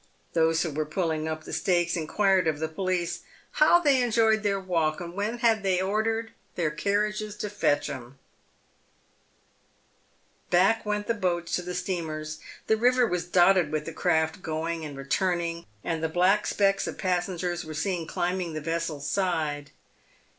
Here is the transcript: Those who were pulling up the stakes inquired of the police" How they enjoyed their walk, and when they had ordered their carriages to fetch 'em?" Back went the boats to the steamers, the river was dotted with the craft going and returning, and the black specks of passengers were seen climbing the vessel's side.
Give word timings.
Those 0.33 0.63
who 0.63 0.71
were 0.71 0.83
pulling 0.87 1.27
up 1.27 1.43
the 1.43 1.53
stakes 1.53 1.95
inquired 1.95 2.47
of 2.47 2.57
the 2.57 2.67
police" 2.67 3.19
How 3.61 3.77
they 3.79 4.01
enjoyed 4.01 4.41
their 4.41 4.59
walk, 4.59 4.99
and 4.99 5.13
when 5.13 5.33
they 5.37 5.75
had 5.75 5.85
ordered 5.87 6.31
their 6.55 6.71
carriages 6.71 7.35
to 7.35 7.51
fetch 7.51 7.87
'em?" 7.87 8.17
Back 10.49 10.87
went 10.87 11.05
the 11.05 11.13
boats 11.13 11.55
to 11.57 11.61
the 11.61 11.75
steamers, 11.75 12.39
the 12.65 12.77
river 12.77 13.05
was 13.05 13.25
dotted 13.25 13.71
with 13.71 13.85
the 13.85 13.93
craft 13.93 14.41
going 14.41 14.83
and 14.83 14.97
returning, 14.97 15.67
and 15.83 16.01
the 16.03 16.09
black 16.09 16.47
specks 16.47 16.87
of 16.87 16.97
passengers 16.97 17.63
were 17.63 17.75
seen 17.75 18.07
climbing 18.07 18.53
the 18.53 18.59
vessel's 18.61 19.07
side. 19.07 19.69